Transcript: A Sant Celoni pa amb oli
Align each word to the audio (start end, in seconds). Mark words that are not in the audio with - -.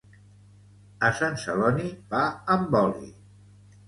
A 1.09 1.11
Sant 1.19 1.37
Celoni 1.41 1.91
pa 2.13 2.21
amb 2.57 2.73
oli 2.81 3.11